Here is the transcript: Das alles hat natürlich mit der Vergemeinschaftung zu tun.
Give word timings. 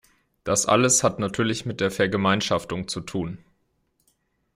Das 0.45 0.65
alles 0.65 1.03
hat 1.03 1.19
natürlich 1.19 1.67
mit 1.67 1.79
der 1.79 1.91
Vergemeinschaftung 1.91 2.87
zu 2.87 3.01
tun. 3.01 3.37